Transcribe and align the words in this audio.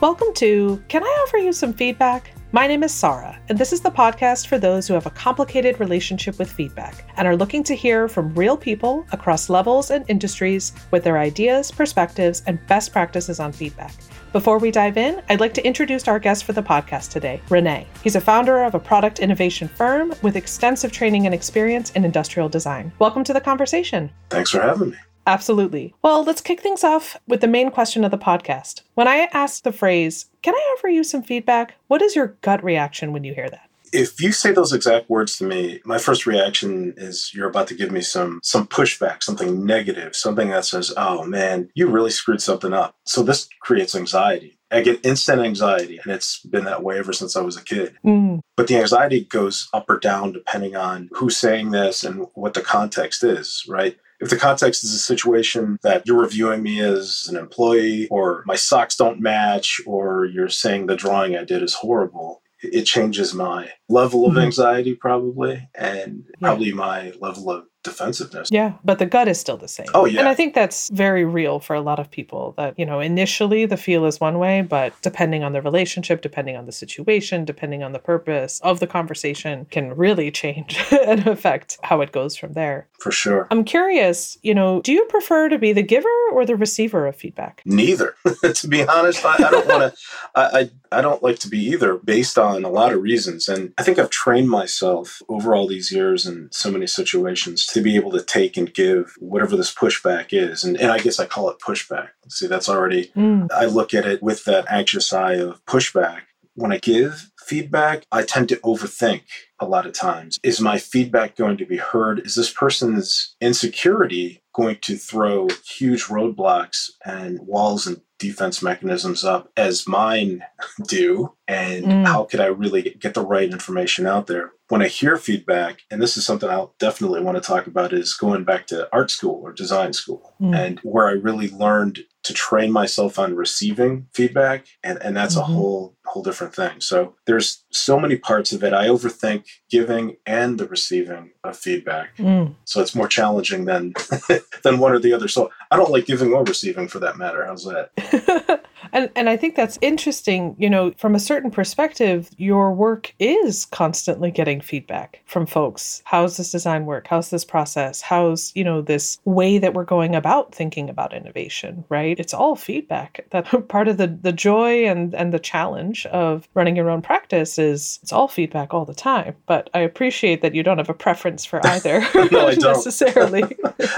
Welcome 0.00 0.32
to 0.36 0.82
Can 0.88 1.04
I 1.04 1.24
Offer 1.26 1.36
You 1.36 1.52
Some 1.52 1.74
Feedback? 1.74 2.32
My 2.52 2.66
name 2.66 2.82
is 2.82 2.90
Sara, 2.90 3.38
and 3.50 3.58
this 3.58 3.70
is 3.70 3.82
the 3.82 3.90
podcast 3.90 4.46
for 4.46 4.56
those 4.56 4.88
who 4.88 4.94
have 4.94 5.04
a 5.04 5.10
complicated 5.10 5.78
relationship 5.78 6.38
with 6.38 6.50
feedback 6.50 7.04
and 7.18 7.28
are 7.28 7.36
looking 7.36 7.62
to 7.64 7.76
hear 7.76 8.08
from 8.08 8.34
real 8.34 8.56
people 8.56 9.06
across 9.12 9.50
levels 9.50 9.90
and 9.90 10.08
industries 10.08 10.72
with 10.90 11.04
their 11.04 11.18
ideas, 11.18 11.70
perspectives, 11.70 12.42
and 12.46 12.66
best 12.66 12.94
practices 12.94 13.40
on 13.40 13.52
feedback. 13.52 13.92
Before 14.32 14.56
we 14.56 14.70
dive 14.70 14.96
in, 14.96 15.20
I'd 15.28 15.38
like 15.38 15.52
to 15.52 15.66
introduce 15.66 16.08
our 16.08 16.18
guest 16.18 16.44
for 16.44 16.54
the 16.54 16.62
podcast 16.62 17.10
today, 17.10 17.42
Rene. 17.50 17.86
He's 18.02 18.16
a 18.16 18.22
founder 18.22 18.64
of 18.64 18.74
a 18.74 18.80
product 18.80 19.18
innovation 19.18 19.68
firm 19.68 20.14
with 20.22 20.34
extensive 20.34 20.92
training 20.92 21.26
and 21.26 21.34
experience 21.34 21.90
in 21.90 22.06
industrial 22.06 22.48
design. 22.48 22.90
Welcome 23.00 23.22
to 23.24 23.34
the 23.34 23.40
conversation. 23.42 24.10
Thanks 24.30 24.50
for 24.50 24.62
having 24.62 24.92
me. 24.92 24.96
Absolutely. 25.30 25.94
Well, 26.02 26.24
let's 26.24 26.40
kick 26.40 26.60
things 26.60 26.82
off 26.82 27.16
with 27.28 27.40
the 27.40 27.46
main 27.46 27.70
question 27.70 28.04
of 28.04 28.10
the 28.10 28.18
podcast. 28.18 28.82
When 28.94 29.06
I 29.06 29.28
ask 29.32 29.62
the 29.62 29.70
phrase, 29.70 30.26
Can 30.42 30.56
I 30.56 30.74
offer 30.74 30.88
you 30.88 31.04
some 31.04 31.22
feedback? 31.22 31.74
What 31.86 32.02
is 32.02 32.16
your 32.16 32.36
gut 32.40 32.64
reaction 32.64 33.12
when 33.12 33.22
you 33.22 33.32
hear 33.32 33.48
that? 33.48 33.70
If 33.92 34.20
you 34.20 34.32
say 34.32 34.50
those 34.50 34.72
exact 34.72 35.08
words 35.08 35.36
to 35.36 35.44
me, 35.44 35.80
my 35.84 35.98
first 35.98 36.26
reaction 36.26 36.94
is 36.96 37.30
you're 37.32 37.48
about 37.48 37.68
to 37.68 37.76
give 37.76 37.92
me 37.92 38.00
some 38.00 38.40
some 38.42 38.66
pushback, 38.66 39.22
something 39.22 39.64
negative, 39.64 40.16
something 40.16 40.48
that 40.48 40.64
says, 40.64 40.92
"Oh 40.96 41.24
man, 41.24 41.68
you 41.74 41.86
really 41.86 42.10
screwed 42.10 42.42
something 42.42 42.72
up." 42.72 42.96
So 43.06 43.22
this 43.22 43.48
creates 43.60 43.94
anxiety. 43.94 44.58
I 44.72 44.80
get 44.80 45.04
instant 45.04 45.42
anxiety, 45.42 45.98
and 46.02 46.12
it's 46.12 46.40
been 46.40 46.64
that 46.64 46.82
way 46.82 46.98
ever 46.98 47.12
since 47.12 47.36
I 47.36 47.42
was 47.42 47.56
a 47.56 47.64
kid. 47.64 47.96
Mm. 48.04 48.40
But 48.56 48.66
the 48.66 48.78
anxiety 48.78 49.24
goes 49.24 49.68
up 49.72 49.90
or 49.90 49.98
down 49.98 50.32
depending 50.32 50.74
on 50.74 51.08
who's 51.12 51.36
saying 51.36 51.70
this 51.70 52.02
and 52.02 52.26
what 52.34 52.54
the 52.54 52.62
context 52.62 53.22
is, 53.22 53.64
right? 53.68 53.96
If 54.20 54.30
the 54.30 54.36
context 54.36 54.84
is 54.84 54.92
a 54.92 54.98
situation 54.98 55.78
that 55.82 56.06
you're 56.06 56.20
reviewing 56.20 56.62
me 56.62 56.80
as 56.80 57.26
an 57.28 57.36
employee, 57.36 58.06
or 58.08 58.42
my 58.46 58.56
socks 58.56 58.96
don't 58.96 59.20
match, 59.20 59.80
or 59.86 60.26
you're 60.26 60.48
saying 60.48 60.86
the 60.86 60.96
drawing 60.96 61.36
I 61.36 61.44
did 61.44 61.62
is 61.62 61.74
horrible, 61.74 62.42
it 62.62 62.84
changes 62.84 63.34
my 63.34 63.70
level 63.88 64.26
of 64.26 64.32
mm-hmm. 64.32 64.42
anxiety 64.42 64.94
probably 64.94 65.68
and 65.74 66.24
yeah. 66.28 66.48
probably 66.48 66.72
my 66.72 67.12
level 67.20 67.50
of 67.50 67.64
defensiveness. 67.82 68.48
Yeah, 68.50 68.74
but 68.84 68.98
the 68.98 69.06
gut 69.06 69.28
is 69.28 69.40
still 69.40 69.56
the 69.56 69.68
same. 69.68 69.86
Oh, 69.94 70.04
yeah. 70.04 70.20
And 70.20 70.28
I 70.28 70.34
think 70.34 70.54
that's 70.54 70.90
very 70.90 71.24
real 71.24 71.60
for 71.60 71.74
a 71.74 71.80
lot 71.80 71.98
of 71.98 72.10
people 72.10 72.54
that, 72.56 72.78
you 72.78 72.84
know, 72.84 73.00
initially 73.00 73.66
the 73.66 73.76
feel 73.76 74.04
is 74.04 74.20
one 74.20 74.38
way, 74.38 74.62
but 74.62 74.92
depending 75.02 75.42
on 75.42 75.52
the 75.52 75.62
relationship, 75.62 76.20
depending 76.20 76.56
on 76.56 76.66
the 76.66 76.72
situation, 76.72 77.44
depending 77.44 77.82
on 77.82 77.92
the 77.92 77.98
purpose 77.98 78.60
of 78.62 78.80
the 78.80 78.86
conversation, 78.86 79.66
can 79.70 79.96
really 79.96 80.30
change 80.30 80.78
and 80.90 81.26
affect 81.26 81.78
how 81.82 82.00
it 82.00 82.12
goes 82.12 82.36
from 82.36 82.52
there. 82.52 82.88
For 82.98 83.10
sure. 83.10 83.48
I'm 83.50 83.64
curious, 83.64 84.36
you 84.42 84.54
know, 84.54 84.82
do 84.82 84.92
you 84.92 85.04
prefer 85.06 85.48
to 85.48 85.58
be 85.58 85.72
the 85.72 85.82
giver 85.82 86.08
or 86.32 86.44
the 86.44 86.56
receiver 86.56 87.06
of 87.06 87.16
feedback? 87.16 87.62
Neither. 87.64 88.14
to 88.54 88.68
be 88.68 88.86
honest, 88.86 89.24
I, 89.24 89.34
I 89.34 89.50
don't 89.50 89.66
want 89.66 89.94
to, 89.94 90.00
I, 90.34 90.60
I, 90.60 90.98
I 90.98 91.00
don't 91.00 91.22
like 91.22 91.38
to 91.40 91.48
be 91.48 91.58
either 91.66 91.96
based 91.96 92.38
on 92.38 92.64
a 92.64 92.68
lot 92.68 92.92
of 92.92 93.00
reasons. 93.00 93.48
And 93.48 93.72
I 93.78 93.82
think 93.82 93.98
I've 93.98 94.10
trained 94.10 94.50
myself 94.50 95.22
over 95.28 95.54
all 95.54 95.66
these 95.66 95.90
years 95.90 96.26
in 96.26 96.48
so 96.52 96.70
many 96.70 96.86
situations 96.86 97.69
to 97.70 97.80
be 97.80 97.96
able 97.96 98.10
to 98.10 98.22
take 98.22 98.56
and 98.56 98.74
give 98.74 99.14
whatever 99.18 99.56
this 99.56 99.72
pushback 99.72 100.28
is. 100.32 100.64
And, 100.64 100.76
and 100.76 100.90
I 100.90 100.98
guess 100.98 101.20
I 101.20 101.26
call 101.26 101.50
it 101.50 101.58
pushback. 101.60 102.08
See, 102.28 102.46
that's 102.46 102.68
already, 102.68 103.12
mm. 103.16 103.48
I 103.52 103.66
look 103.66 103.94
at 103.94 104.06
it 104.06 104.22
with 104.22 104.44
that 104.44 104.66
anxious 104.68 105.12
eye 105.12 105.34
of 105.34 105.64
pushback. 105.66 106.22
When 106.54 106.72
I 106.72 106.78
give 106.78 107.30
feedback, 107.50 108.04
I 108.12 108.22
tend 108.22 108.48
to 108.50 108.56
overthink 108.58 109.22
a 109.58 109.66
lot 109.66 109.84
of 109.84 109.92
times. 109.92 110.38
Is 110.44 110.60
my 110.60 110.78
feedback 110.78 111.34
going 111.34 111.56
to 111.56 111.66
be 111.66 111.78
heard? 111.78 112.20
Is 112.24 112.36
this 112.36 112.52
person's 112.52 113.34
insecurity 113.40 114.40
going 114.54 114.78
to 114.82 114.96
throw 114.96 115.48
huge 115.66 116.04
roadblocks 116.04 116.90
and 117.04 117.40
walls 117.40 117.88
and 117.88 118.00
defense 118.20 118.62
mechanisms 118.62 119.24
up 119.24 119.50
as 119.56 119.88
mine 119.88 120.44
do? 120.86 121.34
And 121.48 121.86
mm. 121.86 122.06
how 122.06 122.22
could 122.24 122.38
I 122.38 122.46
really 122.46 122.82
get 123.00 123.14
the 123.14 123.26
right 123.26 123.50
information 123.50 124.06
out 124.06 124.28
there? 124.28 124.52
When 124.68 124.82
I 124.82 124.86
hear 124.86 125.16
feedback, 125.16 125.80
and 125.90 126.00
this 126.00 126.16
is 126.16 126.24
something 126.24 126.48
I'll 126.48 126.76
definitely 126.78 127.20
want 127.20 127.36
to 127.36 127.42
talk 127.42 127.66
about, 127.66 127.92
is 127.92 128.14
going 128.14 128.44
back 128.44 128.68
to 128.68 128.88
art 128.92 129.10
school 129.10 129.40
or 129.42 129.52
design 129.52 129.92
school, 129.92 130.36
mm. 130.40 130.56
and 130.56 130.78
where 130.84 131.08
I 131.08 131.12
really 131.12 131.48
learned 131.48 132.04
to 132.22 132.34
train 132.34 132.70
myself 132.70 133.18
on 133.18 133.34
receiving 133.34 134.06
feedback 134.12 134.66
and, 134.84 134.98
and 135.02 135.16
that's 135.16 135.36
mm-hmm. 135.36 135.50
a 135.50 135.54
whole 135.54 135.96
whole 136.04 136.22
different 136.22 136.54
thing 136.54 136.80
so 136.80 137.14
there's 137.26 137.39
so 137.40 137.98
many 137.98 138.16
parts 138.16 138.52
of 138.52 138.62
it 138.64 138.72
i 138.72 138.86
overthink 138.86 139.44
giving 139.70 140.16
and 140.26 140.58
the 140.58 140.66
receiving 140.66 141.30
of 141.44 141.56
feedback. 141.56 142.16
Mm. 142.16 142.54
so 142.64 142.80
it's 142.80 142.94
more 142.94 143.08
challenging 143.08 143.64
than 143.64 143.94
than 144.62 144.78
one 144.78 144.92
or 144.92 144.98
the 144.98 145.12
other. 145.12 145.28
So 145.28 145.50
i 145.70 145.76
don't 145.76 145.90
like 145.90 146.06
giving 146.06 146.32
or 146.32 146.44
receiving 146.44 146.88
for 146.88 146.98
that 147.00 147.16
matter. 147.18 147.44
How's 147.44 147.64
that 147.64 148.64
and 148.92 149.10
and 149.16 149.28
I 149.28 149.36
think 149.36 149.56
that's 149.56 149.78
interesting, 149.80 150.54
you 150.58 150.70
know, 150.70 150.92
from 150.96 151.14
a 151.14 151.20
certain 151.20 151.50
perspective, 151.50 152.30
your 152.36 152.72
work 152.72 153.14
is 153.18 153.64
constantly 153.66 154.30
getting 154.30 154.60
feedback 154.60 155.20
from 155.26 155.46
folks. 155.46 156.02
How's 156.04 156.36
this 156.36 156.50
design 156.52 156.86
work? 156.86 157.06
How's 157.08 157.30
this 157.30 157.44
process? 157.44 158.02
How's, 158.02 158.52
you 158.54 158.64
know, 158.64 158.80
this 158.82 159.18
way 159.24 159.58
that 159.58 159.74
we're 159.74 159.84
going 159.84 160.14
about 160.14 160.54
thinking 160.54 160.88
about 160.88 161.12
innovation, 161.12 161.84
right? 161.88 162.18
It's 162.18 162.34
all 162.34 162.56
feedback. 162.56 163.26
That 163.30 163.68
part 163.68 163.88
of 163.88 163.96
the 163.96 164.06
the 164.08 164.32
joy 164.32 164.86
and 164.86 165.14
and 165.14 165.32
the 165.32 165.38
challenge 165.38 166.06
of 166.06 166.48
running 166.54 166.76
your 166.76 166.90
own 166.90 167.02
practice 167.02 167.58
is 167.58 167.98
it's 168.02 168.12
all 168.12 168.28
feedback 168.28 168.72
all 168.74 168.84
the 168.84 168.94
time. 168.94 169.36
But 169.46 169.70
I 169.74 169.80
appreciate 169.80 170.42
that 170.42 170.54
you 170.54 170.62
don't 170.62 170.78
have 170.78 170.90
a 170.90 170.94
preference 170.94 171.44
for 171.44 171.64
either 171.66 172.00
no, 172.30 172.48
I 172.48 172.54
don't. 172.56 172.62
necessarily. 172.74 173.42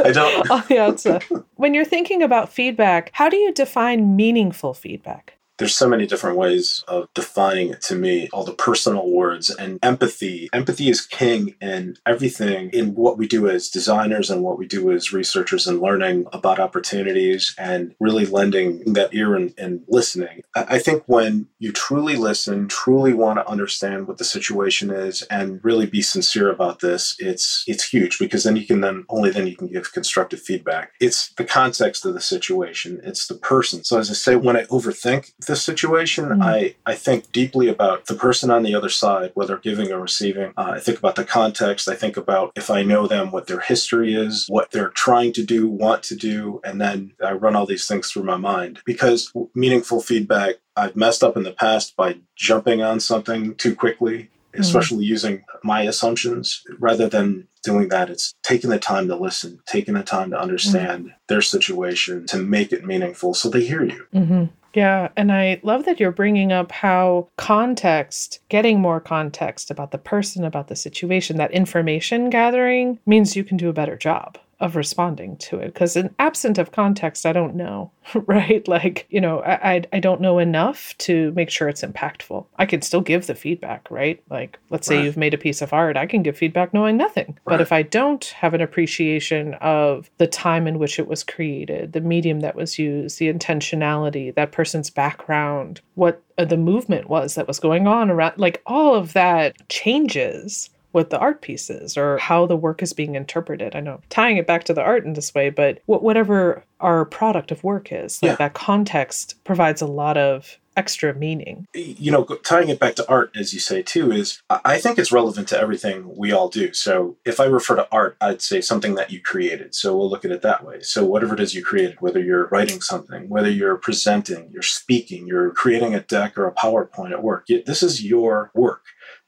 I 0.04 0.12
don't. 0.12 0.50
on 0.50 0.64
the 0.69 0.78
outset. 0.78 1.25
When 1.56 1.75
you're 1.75 1.84
thinking 1.84 2.22
about 2.22 2.52
feedback, 2.52 3.10
how 3.12 3.28
do 3.28 3.36
you 3.36 3.52
define 3.52 4.16
meaningful 4.16 4.75
feedback? 4.82 5.38
There's 5.62 5.76
so 5.76 5.88
many 5.88 6.06
different 6.08 6.36
ways 6.36 6.82
of 6.88 7.06
defining 7.14 7.68
it 7.68 7.80
to 7.80 7.94
me 7.94 8.28
all 8.32 8.42
the 8.42 8.52
personal 8.52 9.08
words 9.08 9.48
and 9.48 9.78
empathy. 9.80 10.48
Empathy 10.52 10.88
is 10.88 11.06
king 11.06 11.54
in 11.60 11.96
everything 12.04 12.68
in 12.70 12.96
what 12.96 13.16
we 13.16 13.28
do 13.28 13.48
as 13.48 13.68
designers 13.68 14.28
and 14.28 14.42
what 14.42 14.58
we 14.58 14.66
do 14.66 14.90
as 14.90 15.12
researchers 15.12 15.68
and 15.68 15.80
learning 15.80 16.26
about 16.32 16.58
opportunities 16.58 17.54
and 17.58 17.94
really 18.00 18.26
lending 18.26 18.92
that 18.92 19.14
ear 19.14 19.36
and, 19.36 19.54
and 19.56 19.84
listening. 19.86 20.42
I 20.56 20.80
think 20.80 21.04
when 21.06 21.46
you 21.60 21.70
truly 21.70 22.16
listen 22.16 22.66
truly 22.66 23.12
want 23.12 23.38
to 23.38 23.48
understand 23.48 24.08
what 24.08 24.18
the 24.18 24.24
situation 24.24 24.90
is 24.90 25.22
and 25.30 25.60
really 25.62 25.86
be 25.86 26.02
sincere 26.02 26.50
about 26.50 26.80
this 26.80 27.14
it's 27.20 27.62
it's 27.68 27.88
huge 27.88 28.18
because 28.18 28.42
then 28.42 28.56
you 28.56 28.66
can 28.66 28.80
then 28.80 29.04
only 29.08 29.30
then 29.30 29.46
you 29.46 29.56
can 29.56 29.68
give 29.68 29.92
constructive 29.92 30.40
feedback. 30.40 30.90
It's 31.00 31.32
the 31.34 31.44
context 31.44 32.04
of 32.04 32.14
the 32.14 32.20
situation. 32.20 33.00
It's 33.04 33.28
the 33.28 33.36
person. 33.36 33.84
So 33.84 34.00
as 34.00 34.10
i 34.10 34.14
say 34.14 34.34
when 34.34 34.56
i 34.56 34.64
overthink 34.64 35.30
this 35.52 35.62
situation, 35.62 36.24
mm-hmm. 36.24 36.42
I, 36.42 36.74
I 36.86 36.94
think 36.94 37.30
deeply 37.30 37.68
about 37.68 38.06
the 38.06 38.14
person 38.14 38.50
on 38.50 38.62
the 38.62 38.74
other 38.74 38.88
side, 38.88 39.32
whether 39.34 39.58
giving 39.58 39.92
or 39.92 40.00
receiving. 40.00 40.54
Uh, 40.56 40.72
I 40.76 40.80
think 40.80 40.98
about 40.98 41.16
the 41.16 41.24
context. 41.24 41.88
I 41.88 41.94
think 41.94 42.16
about 42.16 42.52
if 42.56 42.70
I 42.70 42.82
know 42.82 43.06
them, 43.06 43.30
what 43.30 43.48
their 43.48 43.60
history 43.60 44.14
is, 44.14 44.46
what 44.48 44.70
they're 44.70 44.88
trying 44.88 45.34
to 45.34 45.44
do, 45.44 45.68
want 45.68 46.02
to 46.04 46.16
do, 46.16 46.62
and 46.64 46.80
then 46.80 47.12
I 47.22 47.32
run 47.32 47.54
all 47.54 47.66
these 47.66 47.86
things 47.86 48.10
through 48.10 48.24
my 48.24 48.38
mind. 48.38 48.80
Because 48.86 49.30
meaningful 49.54 50.00
feedback, 50.00 50.54
I've 50.74 50.96
messed 50.96 51.22
up 51.22 51.36
in 51.36 51.42
the 51.42 51.52
past 51.52 51.96
by 51.96 52.16
jumping 52.34 52.80
on 52.80 52.98
something 52.98 53.54
too 53.56 53.76
quickly 53.76 54.30
mm-hmm. 54.52 54.60
especially 54.60 55.04
mm. 55.04 55.08
using 55.08 55.44
my 55.62 55.82
assumptions 55.82 56.62
rather 56.78 57.08
than 57.08 57.48
doing 57.62 57.88
that 57.88 58.10
it's 58.10 58.34
taking 58.42 58.70
the 58.70 58.78
time 58.78 59.08
to 59.08 59.16
listen 59.16 59.60
taking 59.66 59.94
the 59.94 60.02
time 60.02 60.30
to 60.30 60.40
understand 60.40 61.06
mm. 61.06 61.14
their 61.28 61.42
situation 61.42 62.26
to 62.26 62.38
make 62.38 62.72
it 62.72 62.84
meaningful 62.84 63.34
so 63.34 63.48
they 63.48 63.64
hear 63.64 63.84
you 63.84 64.06
mm-hmm. 64.14 64.44
Yeah, 64.74 65.08
and 65.18 65.30
I 65.30 65.60
love 65.62 65.84
that 65.84 66.00
you're 66.00 66.10
bringing 66.10 66.50
up 66.50 66.72
how 66.72 67.28
context, 67.36 68.40
getting 68.48 68.80
more 68.80 69.00
context 69.00 69.70
about 69.70 69.90
the 69.90 69.98
person, 69.98 70.44
about 70.44 70.68
the 70.68 70.76
situation, 70.76 71.36
that 71.36 71.50
information 71.50 72.30
gathering 72.30 72.98
means 73.04 73.36
you 73.36 73.44
can 73.44 73.58
do 73.58 73.68
a 73.68 73.74
better 73.74 73.96
job 73.96 74.38
of 74.62 74.76
responding 74.76 75.36
to 75.36 75.58
it. 75.58 75.66
Because 75.66 75.96
in 75.96 76.14
absent 76.18 76.56
of 76.56 76.72
context 76.72 77.26
i 77.26 77.32
don't 77.32 77.54
know 77.54 77.90
right? 78.14 78.66
Like 78.66 79.06
you 79.10 79.20
know 79.20 79.42
I, 79.42 79.82
I 79.92 80.00
don't 80.00 80.20
know 80.20 80.38
enough 80.38 80.96
to 80.98 81.32
make 81.32 81.50
sure 81.50 81.69
it's 81.69 81.82
impactful. 81.82 82.46
I 82.56 82.66
can 82.66 82.82
still 82.82 83.00
give 83.00 83.26
the 83.26 83.34
feedback 83.34 83.90
right? 83.90 84.22
Like 84.31 84.58
let's 84.70 84.87
say 84.87 84.96
right. 84.96 85.04
you've 85.04 85.16
made 85.16 85.34
a 85.34 85.38
piece 85.38 85.62
of 85.62 85.72
art 85.72 85.96
i 85.96 86.06
can 86.06 86.22
give 86.22 86.37
feedback 86.37 86.72
knowing 86.72 86.96
nothing. 86.96 87.26
Right. 87.26 87.54
but 87.54 87.60
if 87.60 87.72
i 87.72 87.82
don't 87.82 88.25
have 88.25 88.54
an 88.54 88.60
appreciation 88.60 89.54
of 89.54 90.10
the 90.19 90.26
time 90.26 90.66
in 90.66 90.78
which 90.78 90.98
it 90.98 91.08
was 91.08 91.25
created 91.25 91.92
the 91.92 92.00
medium 92.00 92.40
that 92.40 92.54
was 92.54 92.78
used 92.78 93.19
the 93.19 93.32
intentionality 93.32 94.34
that 94.34 94.52
person's 94.52 94.90
background 94.90 95.81
what 95.94 96.22
uh, 96.38 96.44
the 96.44 96.56
movement 96.56 97.08
was 97.08 97.34
that 97.34 97.48
was 97.48 97.60
going 97.60 97.87
on 97.87 98.10
around 98.10 98.38
like 98.38 98.62
all 98.66 98.94
of 98.94 99.12
that 99.12 99.56
changes 99.69 100.70
what 100.92 101.10
the 101.10 101.18
art 101.18 101.40
piece 101.42 101.68
is 101.70 101.96
or 101.96 102.18
how 102.18 102.46
the 102.46 102.56
work 102.56 102.82
is 102.82 102.92
being 102.92 103.14
interpreted. 103.14 103.74
I 103.74 103.80
know 103.80 104.00
tying 104.10 104.36
it 104.36 104.46
back 104.46 104.64
to 104.64 104.74
the 104.74 104.82
art 104.82 105.04
in 105.04 105.14
this 105.14 105.34
way, 105.34 105.50
but 105.50 105.80
whatever 105.86 106.64
our 106.80 107.04
product 107.04 107.50
of 107.50 107.64
work 107.64 107.90
is, 107.92 108.22
like 108.22 108.30
Yeah. 108.30 108.36
that 108.36 108.54
context 108.54 109.36
provides 109.44 109.80
a 109.82 109.86
lot 109.86 110.16
of 110.16 110.58
extra 110.74 111.12
meaning. 111.14 111.66
you 111.74 112.10
know, 112.10 112.24
tying 112.24 112.70
it 112.70 112.78
back 112.80 112.94
to 112.94 113.06
art, 113.06 113.30
as 113.36 113.52
you 113.52 113.60
say 113.60 113.82
too, 113.82 114.10
is 114.10 114.40
I 114.48 114.60
I 114.64 114.78
think 114.78 114.98
it's 114.98 115.12
relevant 115.12 115.46
to 115.48 115.60
everything 115.60 116.16
we 116.16 116.32
all 116.32 116.48
do. 116.48 116.72
So 116.72 117.16
if 117.26 117.40
I 117.40 117.44
refer 117.44 117.76
to 117.76 117.86
art, 117.92 118.16
I'd 118.22 118.40
say 118.40 118.62
something 118.62 118.94
that 118.94 119.10
you 119.10 119.20
created. 119.20 119.74
So 119.74 119.94
we'll 119.94 120.08
look 120.08 120.24
at 120.24 120.30
it 120.30 120.40
that 120.42 120.64
way. 120.64 120.80
So 120.80 121.04
whatever 121.04 121.34
it 121.34 121.40
is 121.40 121.54
you 121.54 121.62
created, 121.62 121.96
whether 122.00 122.20
you're 122.20 122.46
writing 122.46 122.80
something, 122.80 123.28
whether 123.28 123.50
you're 123.50 123.76
presenting, 123.76 124.48
you're 124.50 124.62
speaking, 124.62 125.26
you're 125.26 125.50
creating 125.50 125.94
a 125.94 126.00
deck 126.00 126.38
or 126.38 126.46
a 126.46 126.54
PowerPoint 126.54 127.10
at 127.12 127.22
work, 127.22 127.46
this 127.48 127.82
is 127.82 128.02
your 128.02 128.50
work. 128.54 128.82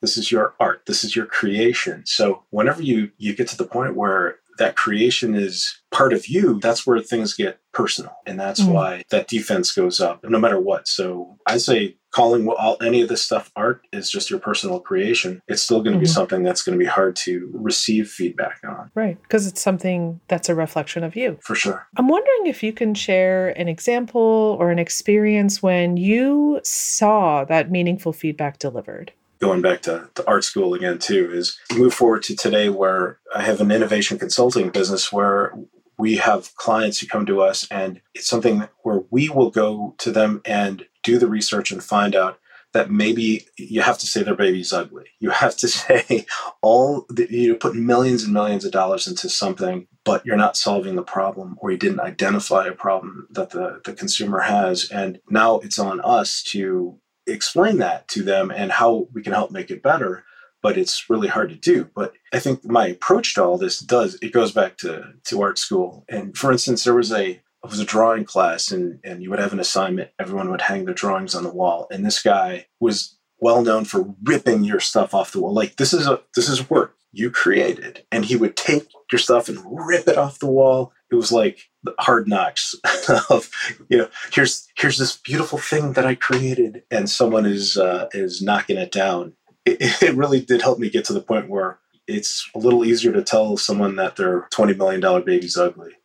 This 0.04 0.18
is 0.18 0.30
your 0.30 0.52
art. 0.60 0.82
This 0.86 1.02
is 1.02 1.16
your 1.16 1.24
creation. 1.24 2.02
So 2.04 2.42
whenever 2.50 2.82
you 2.82 3.10
you 3.16 3.34
get 3.34 3.48
to 3.48 3.56
the 3.56 3.64
point 3.64 3.96
where 3.96 4.36
that 4.58 4.76
creation 4.76 5.34
is 5.34 5.80
part 5.90 6.12
of 6.12 6.28
you, 6.28 6.60
that's 6.60 6.86
where 6.86 7.00
things 7.00 7.32
get 7.34 7.58
personal. 7.72 8.12
And 8.26 8.38
that's 8.38 8.60
Mhm. 8.60 8.72
why 8.72 9.02
that 9.10 9.26
defense 9.28 9.72
goes 9.72 9.98
up 10.00 10.22
no 10.22 10.38
matter 10.38 10.60
what. 10.60 10.86
So 10.86 11.38
I 11.46 11.56
say 11.56 11.96
calling 12.12 12.46
all, 12.46 12.76
any 12.80 13.00
of 13.02 13.08
this 13.08 13.22
stuff 13.22 13.50
art 13.56 13.80
is 13.92 14.08
just 14.10 14.30
your 14.30 14.38
personal 14.38 14.78
creation. 14.78 15.40
It's 15.48 15.62
still 15.62 15.82
going 15.82 15.94
to 15.94 15.98
be 15.98 16.06
Mhm. 16.06 16.10
something 16.18 16.42
that's 16.44 16.62
going 16.62 16.78
to 16.78 16.84
be 16.84 16.88
hard 16.88 17.16
to 17.26 17.50
receive 17.52 18.08
feedback 18.10 18.58
on, 18.62 18.90
Right. 18.94 19.20
Because 19.22 19.48
it's 19.48 19.60
something 19.62 20.20
that's 20.28 20.48
a 20.50 20.54
reflection 20.54 21.02
of 21.02 21.16
you. 21.16 21.38
for 21.40 21.56
sure. 21.56 21.88
I'm 21.96 22.06
wondering 22.08 22.46
if 22.46 22.62
you 22.62 22.72
can 22.72 22.94
share 22.94 23.48
an 23.58 23.66
example 23.66 24.56
or 24.60 24.70
an 24.70 24.78
experience 24.78 25.62
when 25.62 25.96
you 25.96 26.60
saw 26.62 27.44
that 27.46 27.72
meaningful 27.72 28.12
feedback 28.12 28.58
delivered. 28.60 29.10
Going 29.40 29.62
back 29.62 29.82
to, 29.82 30.08
to 30.14 30.26
art 30.26 30.44
school 30.44 30.74
again 30.74 30.98
too 30.98 31.30
is 31.32 31.58
move 31.76 31.94
forward 31.94 32.22
to 32.22 32.36
today 32.36 32.68
where 32.68 33.18
i 33.34 33.42
have 33.42 33.60
an 33.60 33.70
innovation 33.70 34.18
consulting 34.18 34.70
business 34.70 35.12
where 35.12 35.54
we 35.96 36.16
have 36.16 36.54
clients 36.56 36.98
who 36.98 37.06
come 37.06 37.26
to 37.26 37.40
us 37.40 37.66
and 37.70 38.00
it's 38.14 38.26
something 38.26 38.68
where 38.82 39.02
we 39.10 39.28
will 39.28 39.50
go 39.50 39.94
to 39.98 40.10
them 40.10 40.40
and 40.44 40.86
do 41.02 41.18
the 41.18 41.28
research 41.28 41.70
and 41.70 41.84
find 41.84 42.16
out 42.16 42.38
that 42.72 42.90
maybe 42.90 43.46
you 43.56 43.82
have 43.82 43.98
to 43.98 44.06
say 44.06 44.24
their 44.24 44.34
baby's 44.34 44.72
ugly. 44.72 45.04
You 45.20 45.30
have 45.30 45.56
to 45.58 45.68
say 45.80 46.26
all 46.60 47.06
the, 47.08 47.28
you 47.30 47.54
put 47.54 47.76
millions 47.76 48.24
and 48.24 48.32
millions 48.32 48.64
of 48.64 48.72
dollars 48.72 49.06
into 49.06 49.28
something 49.28 49.86
but 50.04 50.24
you're 50.26 50.36
not 50.36 50.56
solving 50.56 50.96
the 50.96 51.02
problem 51.02 51.56
or 51.60 51.70
you 51.70 51.78
didn't 51.78 52.00
identify 52.00 52.66
a 52.66 52.72
problem 52.72 53.26
that 53.30 53.50
the, 53.50 53.80
the 53.84 53.94
consumer 53.94 54.40
has. 54.40 54.90
And 54.90 55.18
now 55.30 55.60
it's 55.60 55.78
on 55.78 56.00
us 56.02 56.42
to 56.48 56.98
explain 57.26 57.78
that 57.78 58.08
to 58.08 58.22
them 58.22 58.50
and 58.50 58.72
how 58.72 59.08
we 59.12 59.22
can 59.22 59.32
help 59.32 59.50
make 59.50 59.70
it 59.70 59.82
better 59.82 60.24
but 60.64 60.78
it's 60.78 61.10
really 61.10 61.28
hard 61.28 61.50
to 61.50 61.56
do. 61.56 61.90
But 61.94 62.14
i 62.32 62.38
think 62.38 62.64
my 62.64 62.86
approach 62.86 63.34
to 63.34 63.44
all 63.44 63.58
this 63.58 63.78
does 63.78 64.18
it 64.22 64.32
goes 64.32 64.50
back 64.50 64.78
to 64.78 65.12
to 65.24 65.42
art 65.42 65.58
school. 65.58 66.04
And 66.08 66.36
for 66.36 66.50
instance 66.50 66.82
there 66.82 66.94
was 66.94 67.12
a 67.12 67.32
it 67.32 67.70
was 67.70 67.80
a 67.80 67.84
drawing 67.84 68.24
class 68.24 68.72
and 68.72 68.98
and 69.04 69.22
you 69.22 69.28
would 69.28 69.38
have 69.38 69.52
an 69.52 69.60
assignment. 69.60 70.10
Everyone 70.18 70.50
would 70.50 70.62
hang 70.62 70.86
their 70.86 70.94
drawings 70.94 71.34
on 71.34 71.44
the 71.44 71.52
wall. 71.52 71.86
And 71.90 72.04
this 72.04 72.22
guy 72.22 72.66
was 72.80 73.18
well 73.38 73.62
known 73.62 73.84
for 73.84 74.14
ripping 74.22 74.64
your 74.64 74.80
stuff 74.80 75.12
off 75.12 75.32
the 75.32 75.40
wall. 75.40 75.52
Like 75.52 75.76
this 75.76 75.92
is 75.92 76.06
a 76.06 76.22
this 76.34 76.48
is 76.48 76.70
work 76.70 76.96
you 77.12 77.30
created. 77.30 78.06
And 78.10 78.24
he 78.24 78.34
would 78.34 78.56
take 78.56 78.88
your 79.12 79.18
stuff 79.18 79.50
and 79.50 79.58
rip 79.86 80.08
it 80.08 80.16
off 80.16 80.38
the 80.38 80.50
wall. 80.50 80.92
It 81.12 81.16
was 81.16 81.30
like 81.30 81.68
hard 81.98 82.28
knocks 82.28 82.74
of 83.30 83.50
you 83.88 83.98
know 83.98 84.08
here's 84.32 84.68
here's 84.76 84.98
this 84.98 85.16
beautiful 85.18 85.58
thing 85.58 85.92
that 85.92 86.06
i 86.06 86.14
created 86.14 86.82
and 86.90 87.10
someone 87.10 87.46
is 87.46 87.76
uh, 87.76 88.08
is 88.12 88.42
knocking 88.42 88.76
it 88.76 88.92
down. 88.92 89.34
It, 89.64 89.78
it 90.02 90.14
really 90.14 90.40
did 90.40 90.62
help 90.62 90.78
me 90.78 90.90
get 90.90 91.04
to 91.06 91.12
the 91.12 91.20
point 91.20 91.48
where 91.48 91.78
it's 92.06 92.48
a 92.54 92.58
little 92.58 92.84
easier 92.84 93.12
to 93.12 93.22
tell 93.22 93.56
someone 93.56 93.96
that 93.96 94.16
their 94.16 94.46
$20 94.52 94.76
million 94.76 95.24
baby's 95.24 95.56
ugly. 95.56 95.92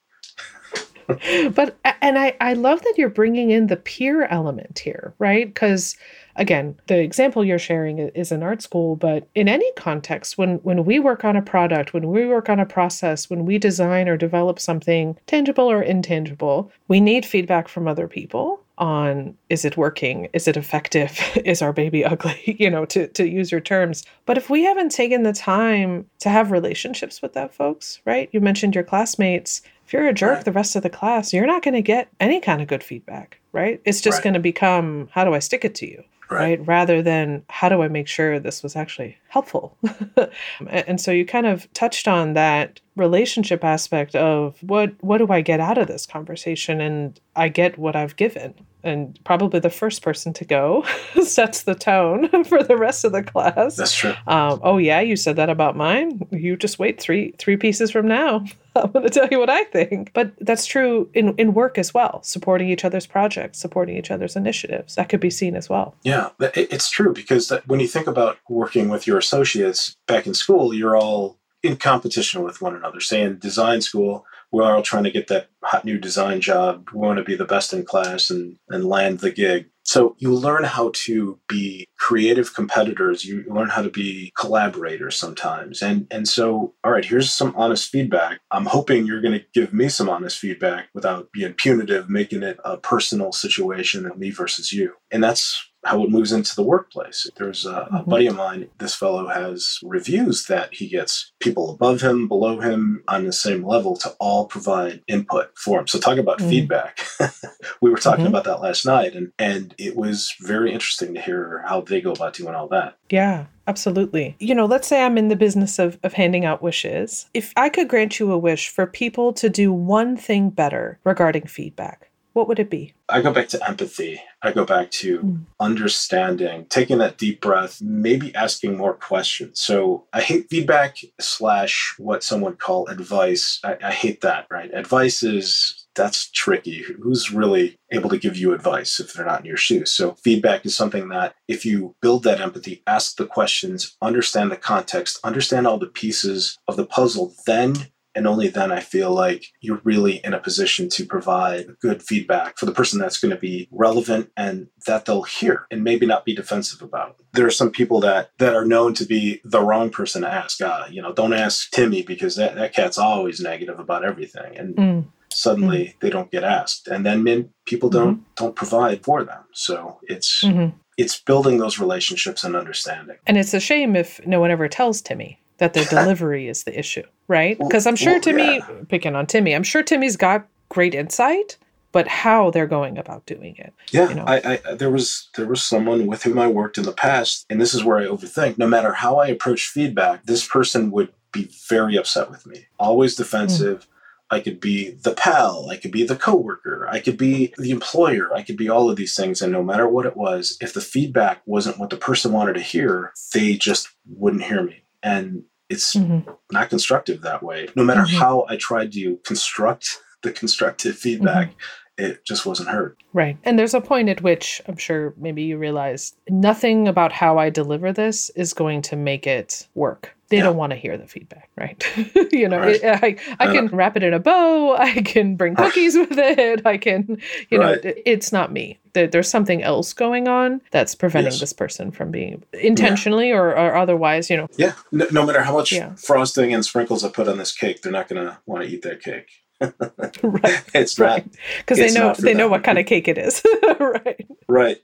But 1.56 1.76
and 2.04 2.20
I, 2.20 2.38
I 2.40 2.54
love 2.54 2.84
that 2.84 2.94
you're 2.96 3.10
bringing 3.10 3.50
in 3.50 3.66
the 3.66 3.78
peer 3.78 4.26
element 4.26 4.78
here 4.78 5.16
right? 5.18 5.52
Because 5.52 5.98
again 6.40 6.76
the 6.88 7.00
example 7.00 7.46
you're 7.46 7.60
sharing 7.60 8.00
is 8.00 8.32
an 8.32 8.42
art 8.42 8.62
school 8.62 8.96
but 8.96 9.28
in 9.36 9.48
any 9.48 9.72
context 9.74 10.38
when 10.38 10.56
when 10.58 10.86
we 10.86 10.98
work 11.00 11.24
on 11.24 11.36
a 11.36 11.42
product 11.42 11.94
when 11.94 12.08
we 12.10 12.26
work 12.26 12.50
on 12.50 12.60
a 12.60 12.66
process 12.66 13.30
when 13.30 13.46
we 13.46 13.58
design 13.60 14.08
or 14.10 14.18
develop 14.18 14.60
something 14.60 15.16
tangible 15.28 15.70
or 15.70 15.84
intangible 15.84 16.72
we 16.88 17.00
need 17.00 17.26
feedback 17.26 17.68
from 17.68 17.88
other 17.88 18.08
people 18.08 18.62
on 18.80 19.36
is 19.50 19.66
it 19.66 19.76
working? 19.76 20.30
Is 20.32 20.48
it 20.48 20.56
effective? 20.56 21.20
Is 21.44 21.62
our 21.62 21.74
baby 21.74 22.06
ugly? 22.14 22.56
You 22.58 22.70
know 22.70 22.86
to, 22.86 23.08
to 23.10 23.28
use 23.28 23.52
your 23.52 23.60
terms. 23.60 24.06
But 24.26 24.38
if 24.38 24.50
we 24.50 24.64
haven't 24.64 24.94
taken 24.94 25.24
the 25.24 25.34
time 25.34 26.06
to 26.20 26.30
have 26.30 26.50
relationships 26.52 27.22
with 27.22 27.34
that 27.34 27.54
folks 27.54 28.00
right? 28.06 28.30
You 28.32 28.40
mentioned 28.40 28.76
your 28.76 28.86
classmates. 28.86 29.62
If 29.86 29.94
you're 29.94 30.08
a 30.08 30.14
jerk 30.14 30.44
the 30.44 30.52
rest 30.52 30.76
of 30.76 30.84
the 30.84 30.90
class, 30.90 31.34
you're 31.34 31.48
not 31.48 31.64
going 31.64 31.74
to 31.74 31.82
get 31.82 32.10
any 32.20 32.40
kind 32.40 32.62
of 32.62 32.68
good 32.68 32.84
feedback, 32.84 33.40
right? 33.52 33.82
It's 33.86 34.02
just 34.02 34.20
Right. 34.20 34.24
going 34.26 34.34
to 34.36 34.40
become 34.40 35.10
how 35.12 35.26
do 35.26 35.34
I 35.34 35.40
stick 35.40 35.66
it 35.66 35.76
to 35.76 35.90
you, 35.90 36.04
right? 36.30 36.66
Rather 36.66 37.02
than 37.02 37.44
how 37.50 37.70
do 37.70 37.82
I 37.82 37.88
make 37.88 38.08
sure 38.08 38.40
this 38.40 38.64
was 38.64 38.76
actually 38.76 39.18
helpful. 39.30 39.78
and 40.68 41.00
so 41.00 41.12
you 41.12 41.26
kind 41.26 41.46
of 41.46 41.72
touched 41.74 42.08
on 42.08 42.34
that 42.34 42.82
relationship 43.00 43.64
aspect 43.64 44.16
of 44.16 44.62
what 44.62 44.94
what 45.02 45.18
do 45.18 45.28
I 45.30 45.42
get 45.42 45.60
out 45.60 45.78
of 45.78 45.88
this 45.88 46.06
conversation 46.06 46.82
and 46.82 47.20
I 47.36 47.48
get 47.48 47.80
what 47.80 47.96
I've 47.96 48.16
given. 48.16 48.54
And 48.82 49.20
probably 49.26 49.60
the 49.60 49.70
first 49.70 50.02
person 50.02 50.32
to 50.34 50.46
go 50.46 50.86
sets 51.24 51.64
the 51.64 51.76
tone 51.76 52.44
for 52.46 52.64
the 52.64 52.78
rest 52.78 53.04
of 53.04 53.12
the 53.12 53.24
class. 53.24 53.76
That's 53.76 53.96
true. 53.96 54.14
Um, 54.28 54.60
oh 54.64 54.78
yeah, 54.78 55.02
you 55.02 55.16
said 55.16 55.36
that 55.36 55.50
about 55.50 55.76
mine. 55.76 56.26
You 56.32 56.56
just 56.56 56.80
wait 56.80 57.00
three 57.00 57.34
three 57.38 57.58
pieces 57.58 57.92
from 57.92 58.08
now. 58.08 58.46
I'm 58.76 58.92
going 58.92 59.04
to 59.04 59.10
tell 59.10 59.28
you 59.30 59.40
what 59.40 59.50
I 59.50 59.66
think. 59.66 60.14
But 60.14 60.32
that's 60.40 60.66
true 60.66 61.10
in 61.14 61.36
in 61.36 61.54
work 61.54 61.78
as 61.78 61.94
well. 61.94 62.24
Supporting 62.24 62.70
each 62.70 62.86
other's 62.86 63.06
projects, 63.06 63.60
supporting 63.60 63.98
each 63.98 64.12
other's 64.12 64.38
initiatives. 64.38 64.96
That 64.96 65.10
could 65.10 65.20
be 65.20 65.30
seen 65.30 65.56
as 65.58 65.70
well. 65.70 65.96
Yeah, 66.04 66.30
it's 66.40 66.90
true 66.90 67.14
because 67.14 67.50
that 67.50 67.68
when 67.68 67.82
you 67.82 67.88
think 67.88 68.08
about 68.08 68.38
working 68.48 68.88
with 68.88 69.06
your 69.06 69.19
associates 69.20 69.96
back 70.08 70.26
in 70.26 70.34
school, 70.34 70.74
you're 70.74 70.98
all 70.98 71.38
in 71.62 71.76
competition 71.76 72.44
with 72.44 72.62
one 72.62 72.76
another. 72.76 73.00
Say 73.00 73.22
in 73.22 73.38
design 73.38 73.82
school, 73.82 74.26
we're 74.52 74.64
all 74.64 74.82
trying 74.82 75.04
to 75.04 75.12
get 75.12 75.28
that 75.28 75.50
hot 75.64 75.86
new 75.86 76.00
design 76.00 76.42
job. 76.42 76.90
We 76.94 77.00
want 77.00 77.18
to 77.18 77.24
be 77.24 77.36
the 77.36 77.46
best 77.46 77.74
in 77.74 77.86
class 77.86 78.30
and, 78.30 78.58
and 78.70 78.86
land 78.86 79.20
the 79.20 79.32
gig. 79.32 79.70
So 79.84 80.16
you 80.20 80.34
learn 80.36 80.66
how 80.66 80.92
to 81.06 81.40
be 81.48 81.88
creative 81.98 82.54
competitors. 82.54 83.26
You 83.26 83.44
learn 83.48 83.70
how 83.70 83.82
to 83.82 83.90
be 83.90 84.32
collaborators 84.38 85.18
sometimes. 85.18 85.82
And 85.82 86.06
and 86.12 86.28
so, 86.28 86.74
all 86.84 86.92
right, 86.92 87.04
here's 87.04 87.34
some 87.34 87.56
honest 87.56 87.90
feedback. 87.90 88.40
I'm 88.52 88.68
hoping 88.68 89.06
you're 89.06 89.22
going 89.22 89.40
to 89.40 89.46
give 89.54 89.74
me 89.74 89.90
some 89.90 90.10
honest 90.10 90.38
feedback 90.38 90.90
without 90.94 91.32
being 91.32 91.54
punitive, 91.54 92.08
making 92.08 92.44
it 92.44 92.60
a 92.64 92.78
personal 92.78 93.32
situation 93.32 94.06
of 94.06 94.18
me 94.18 94.30
versus 94.30 94.72
you. 94.72 94.94
And 95.10 95.24
that's 95.24 95.69
how 95.86 96.04
it 96.04 96.10
moves 96.10 96.32
into 96.34 96.56
the 96.56 96.64
workplace. 96.64 97.30
There's 97.38 97.66
a, 97.66 97.88
a 97.92 98.00
Mhm. 98.04 98.10
buddy 98.10 98.28
of 98.28 98.36
mine, 98.36 98.68
this 98.80 98.94
fellow 98.96 99.28
has 99.28 99.80
reviews 99.84 100.46
that 100.48 100.74
he 100.74 100.88
gets 100.88 101.32
people 101.40 101.72
above 101.72 102.02
him, 102.02 102.28
below 102.28 102.60
him, 102.60 103.04
on 103.08 103.26
the 103.26 103.32
same 103.32 103.66
level 103.66 103.96
to 103.98 104.10
all 104.20 104.46
provide 104.46 105.02
input 105.08 105.52
for 105.58 105.80
him. 105.80 105.88
So 105.88 106.00
talk 106.00 106.18
about 106.18 106.40
Mm. 106.40 106.50
feedback. 106.50 107.00
we 107.82 107.90
were 107.90 107.98
talking 107.98 108.26
Mhm. 108.26 108.30
about 108.30 108.44
that 108.44 108.62
last 108.62 108.86
night 108.86 109.16
and, 109.16 109.32
and 109.40 109.74
it 109.78 109.96
was 109.96 110.34
very 110.42 110.72
interesting 110.74 111.14
to 111.14 111.22
hear 111.22 111.64
how 111.66 111.82
they 111.82 112.02
go 112.02 112.12
about 112.12 112.34
doing 112.34 112.56
all 112.56 112.68
that. 112.68 112.96
Yeah, 113.10 113.46
absolutely. 113.68 114.36
You 114.40 114.56
know, 114.56 114.66
let's 114.66 114.88
say 114.88 115.02
I'm 115.02 115.18
in 115.18 115.30
the 115.30 115.36
business 115.36 115.80
of, 115.80 115.98
of 116.04 116.14
handing 116.14 116.44
out 116.46 116.62
wishes. 116.62 117.28
If 117.34 117.54
I 117.56 117.70
could 117.70 117.88
grant 117.88 118.20
you 118.20 118.32
a 118.32 118.38
wish 118.38 118.68
for 118.70 118.86
people 118.86 119.32
to 119.34 119.50
do 119.50 119.72
one 119.72 120.18
thing 120.18 120.50
better 120.50 121.00
regarding 121.06 121.48
feedback, 121.48 122.09
what 122.34 122.48
would 122.48 122.60
it 122.60 122.70
be? 122.70 122.94
I 123.10 123.22
go 123.22 123.34
back 123.34 123.48
to 123.50 123.68
empathy. 123.68 124.22
I 124.42 124.52
go 124.52 124.64
back 124.66 124.92
to 124.92 125.20
Mm. 125.20 125.46
understanding, 125.60 126.66
taking 126.70 127.00
that 127.00 127.18
deep 127.18 127.42
breath, 127.42 127.82
maybe 127.82 128.34
asking 128.36 128.78
more 128.78 128.94
questions. 128.94 129.60
So 129.60 130.06
I 130.14 130.22
hate 130.22 130.48
feedback 130.50 130.98
slash 131.20 131.96
what 131.98 132.24
some 132.24 132.42
would 132.42 132.60
call 132.60 132.88
advice. 132.88 133.60
I, 133.64 133.78
I 133.84 133.92
hate 133.92 134.22
that, 134.22 134.46
right? 134.52 134.70
Advice 134.74 135.24
is 135.24 135.86
that's 135.96 136.30
tricky. 136.32 136.84
Who's 137.02 137.32
really 137.32 137.76
able 137.92 138.10
to 138.10 138.18
give 138.18 138.38
you 138.38 138.54
advice 138.54 139.00
if 139.02 139.12
they're 139.14 139.26
not 139.26 139.42
in 139.42 139.46
your 139.46 139.58
shoes? 139.58 139.92
So 139.92 140.14
feedback 140.24 140.66
is 140.66 140.78
something 140.78 141.10
that 141.10 141.34
if 141.48 141.66
you 141.66 141.96
build 142.02 142.24
that 142.24 142.40
empathy, 142.40 142.84
ask 142.88 143.18
the 143.18 143.26
questions, 143.26 143.98
understand 144.02 144.50
the 144.52 144.56
context, 144.56 145.20
understand 145.26 145.68
all 145.68 145.78
the 145.80 145.88
pieces 145.88 146.58
of 146.70 146.78
the 146.78 146.86
puzzle, 146.86 147.34
then 147.46 147.88
and 148.20 148.28
only 148.28 148.50
then 148.50 148.70
I 148.70 148.82
feel 148.82 149.12
like 149.12 149.46
you're 149.62 149.80
really 149.86 150.18
in 150.26 150.34
a 150.34 150.40
position 150.40 150.90
to 150.90 151.06
provide 151.06 151.68
good 151.82 152.04
feedback 152.04 152.58
for 152.58 152.66
the 152.66 152.74
person 152.74 153.00
that's 153.00 153.18
going 153.18 153.34
to 153.34 153.40
be 153.40 153.70
relevant 153.72 154.30
and 154.36 154.68
that 154.88 155.06
they'll 155.06 155.24
hear 155.24 155.66
and 155.72 155.86
maybe 155.86 156.06
not 156.06 156.26
be 156.26 156.36
defensive 156.36 156.82
about. 156.82 157.16
There 157.32 157.48
are 157.48 157.52
some 157.62 157.72
people 157.72 158.02
that 158.02 158.32
that 158.40 158.54
are 158.56 158.66
known 158.66 158.94
to 158.96 159.06
be 159.06 159.40
the 159.46 159.62
wrong 159.62 159.90
person 159.90 160.24
to 160.24 160.28
ask. 160.30 160.60
Uh, 160.62 160.86
you 160.92 161.02
know, 161.02 161.14
don't 161.14 161.32
ask 161.34 161.72
Timmy 161.72 162.02
because 162.04 162.36
that, 162.36 162.56
that 162.56 162.76
cat's 162.76 162.98
always 162.98 163.40
negative 163.40 163.80
about 163.80 164.04
everything. 164.04 164.58
And 164.58 164.76
Mm. 164.76 165.06
suddenly 165.32 165.96
they 166.02 166.10
don't 166.10 166.30
get 166.32 166.44
asked. 166.44 166.88
And 166.90 167.06
then 167.06 167.24
men, 167.24 167.50
people 167.66 167.90
don't 167.90 168.26
don't 168.36 168.56
provide 168.56 169.04
for 169.04 169.24
them. 169.24 169.44
So 169.54 170.00
it's 170.04 170.44
Mhm. 170.44 170.74
it's 170.98 171.18
building 171.22 171.58
those 171.60 171.80
relationships 171.80 172.44
and 172.44 172.56
understanding. 172.58 173.16
And 173.26 173.38
it's 173.38 173.54
a 173.54 173.60
shame 173.62 173.96
if 173.96 174.20
no 174.28 174.40
one 174.42 174.52
ever 174.52 174.68
tells 174.68 175.02
Timmy, 175.02 175.40
that 175.60 175.74
their 175.74 175.86
delivery 175.90 176.48
is 176.48 176.64
the 176.64 176.78
issue, 176.78 177.04
right? 177.28 177.58
Because 177.58 177.86
I'm 177.86 177.96
sure 177.96 178.20
Timmy, 178.20 178.58
yeah. 178.58 178.68
picking 178.88 179.16
on 179.16 179.26
Timmy, 179.28 179.54
I'm 179.54 179.64
sure 179.64 179.84
Timmy's 179.84 180.18
got 180.18 180.48
great 180.70 180.94
insight, 180.96 181.58
but 181.92 182.08
how 182.08 182.52
they're 182.52 182.68
going 182.68 182.98
about 182.98 183.26
doing 183.26 183.56
it. 183.58 183.74
Yeah, 183.92 184.10
you 184.10 184.16
know? 184.16 184.26
I, 184.26 184.60
I 184.66 184.74
there 184.74 184.90
was 184.90 185.30
there 185.36 185.48
was 185.48 185.64
someone 185.64 186.08
with 186.08 186.24
whom 186.24 186.40
I 186.40 186.48
worked 186.48 186.78
in 186.78 186.84
the 186.84 186.92
past, 186.92 187.46
and 187.50 187.62
this 187.62 187.74
is 187.74 187.84
where 187.84 187.98
I 187.98 188.06
overthink. 188.06 188.58
No 188.58 188.68
matter 188.68 188.94
how 188.94 189.18
I 189.18 189.28
approach 189.28 189.68
feedback, 189.68 190.26
this 190.26 190.46
person 190.48 190.92
would 190.92 191.14
be 191.32 191.50
very 191.68 191.96
upset 191.96 192.30
with 192.30 192.46
me. 192.46 192.68
Always 192.80 193.16
hmm. 193.16 193.24
defensive. 193.24 193.88
I 194.32 194.40
could 194.42 194.60
be 194.60 194.92
the 194.92 195.14
pal, 195.14 195.70
I 195.72 195.78
could 195.78 195.92
be 195.92 196.06
the 196.06 196.16
coworker, 196.16 196.88
I 196.88 197.00
could 197.00 197.18
be 197.18 197.52
the 197.58 197.72
employer, 197.72 198.32
I 198.32 198.44
could 198.44 198.58
be 198.58 198.70
all 198.70 198.88
of 198.88 198.96
these 198.96 199.16
things. 199.16 199.42
And 199.42 199.52
no 199.52 199.64
matter 199.64 199.88
what 199.88 200.06
it 200.06 200.16
was, 200.16 200.56
if 200.62 200.72
the 200.72 200.82
feedback 200.82 201.42
wasn't 201.48 201.80
what 201.80 201.90
the 201.90 201.98
person 201.98 202.32
wanted 202.32 202.54
to 202.54 202.62
hear, 202.62 203.12
they 203.34 203.56
just 203.56 203.90
wouldn't 204.08 204.44
hear 204.44 204.62
me. 204.62 204.84
And 205.02 205.46
it's 205.70 205.96
Mhm. 205.96 206.26
not 206.52 206.70
constructive 206.70 207.22
that 207.22 207.44
way. 207.44 207.70
No 207.76 207.84
matter 207.84 208.02
Mhm. 208.02 208.18
how 208.20 208.46
I 208.50 208.56
tried 208.58 208.92
to 208.94 209.18
construct 209.24 210.00
the 210.24 210.32
constructive 210.32 210.98
feedback, 210.98 211.54
it 212.00 212.26
just 212.26 212.46
wasn't 212.46 212.70
heard. 212.70 212.96
Right. 213.14 213.38
And 213.44 213.58
there's 213.60 213.74
a 213.74 213.82
point 213.82 214.10
at 214.10 214.22
which 214.22 214.62
I'm 214.68 214.78
sure 214.78 215.14
maybe 215.18 215.44
you 215.44 215.58
realize 215.58 216.14
nothing 216.30 216.88
about 216.88 217.12
how 217.12 217.38
I 217.38 217.50
deliver 217.50 217.92
this 217.92 218.30
is 218.32 218.54
going 218.54 218.82
to 218.84 218.96
make 218.96 219.28
it 219.28 219.68
work. 219.76 220.16
They 220.30 220.38
Yeah. 220.38 220.44
don't 220.44 220.58
want 220.58 220.70
to 220.72 220.76
hear 220.78 220.96
the 220.96 221.08
feedback, 221.08 221.50
right? 221.58 221.84
you 222.32 222.48
know, 222.48 222.60
Right. 222.60 222.76
it- 222.84 223.04
I, 223.04 223.16
I 223.44 223.48
Uh, 223.48 223.52
can 223.54 223.68
wrap 223.70 223.98
it 223.98 224.04
in 224.04 224.14
a 224.14 224.20
bow. 224.20 224.76
I 224.80 225.02
can 225.02 225.36
bring 225.36 225.56
cookies 225.56 225.96
with 225.98 226.18
it. 226.20 226.62
I 226.66 226.78
can, 226.78 227.18
you 227.50 227.58
know, 227.58 227.66
Right. 227.72 227.84
it- 227.84 228.02
it's 228.06 228.32
not 228.32 228.52
me. 228.52 228.78
There, 228.94 229.08
there's 229.08 229.28
something 229.28 229.64
else 229.64 229.92
going 229.92 230.28
on 230.28 230.62
that's 230.72 230.94
preventing 230.94 231.32
Yes. 231.34 231.40
this 231.40 231.54
person 231.54 231.90
from 231.92 232.12
being 232.12 232.44
intentionally 232.54 233.32
or, 233.32 233.50
or 233.58 233.76
otherwise, 233.76 234.30
you 234.30 234.38
know. 234.38 234.48
Yeah. 234.56 234.74
No, 234.92 235.08
no 235.12 235.26
matter 235.26 235.42
how 235.42 235.54
much 235.54 235.72
Yeah. 235.72 235.96
frosting 235.96 236.54
and 236.54 236.64
sprinkles 236.64 237.04
I 237.04 237.10
put 237.10 237.28
on 237.28 237.40
this 237.40 237.56
cake, 237.56 237.82
they're 237.82 237.92
not 237.92 238.08
going 238.08 238.24
to 238.24 238.38
want 238.46 238.64
to 238.64 238.70
eat 238.70 238.84
that 238.84 239.02
cake. 239.02 239.30
right. 240.24 240.64
It's 240.74 240.98
Right. 241.00 241.26
not 241.26 241.36
Because 241.60 241.78
they 241.78 241.92
know 241.92 242.14
they 242.14 242.34
know 242.34 242.48
what 242.48 242.64
kind 242.64 242.78
of 242.78 242.86
cake 242.86 243.08
it 243.08 243.18
is. 243.18 243.42
right. 243.80 244.28
right. 244.48 244.78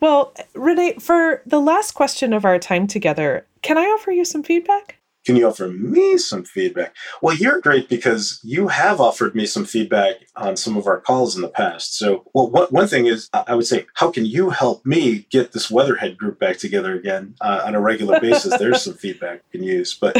Well, 0.00 0.34
Rene, 0.54 0.94
for 0.98 1.42
the 1.46 1.60
last 1.60 1.92
question 1.92 2.32
of 2.32 2.44
our 2.44 2.58
time 2.58 2.86
together, 2.86 3.46
can 3.62 3.78
I 3.78 3.82
offer 3.84 4.10
you 4.10 4.24
some 4.24 4.42
feedback? 4.42 4.98
Can 5.24 5.36
you 5.36 5.46
offer 5.48 5.68
me 5.68 6.18
some 6.18 6.44
feedback? 6.44 6.94
Well, 7.22 7.36
you're 7.36 7.60
great 7.60 7.88
because 7.88 8.40
you 8.42 8.68
have 8.68 9.00
offered 9.00 9.34
me 9.34 9.46
some 9.46 9.64
feedback 9.64 10.16
on 10.36 10.56
some 10.56 10.76
of 10.76 10.86
our 10.86 11.00
calls 11.00 11.34
in 11.36 11.42
the 11.42 11.48
past. 11.48 11.96
So, 11.98 12.24
well, 12.34 12.50
one, 12.50 12.66
one 12.68 12.86
thing 12.86 13.06
is, 13.06 13.28
I 13.32 13.54
would 13.54 13.66
say, 13.66 13.86
how 13.94 14.10
can 14.10 14.26
you 14.26 14.50
help 14.50 14.84
me 14.84 15.26
get 15.30 15.52
this 15.52 15.70
Weatherhead 15.70 16.18
group 16.18 16.38
back 16.38 16.58
together 16.58 16.94
again 16.94 17.34
uh, 17.40 17.62
on 17.64 17.74
a 17.74 17.80
regular 17.80 18.20
basis? 18.20 18.56
There's 18.58 18.82
some 18.82 18.94
feedback 18.94 19.40
you 19.52 19.60
can 19.60 19.66
use. 19.68 19.94
But 19.94 20.14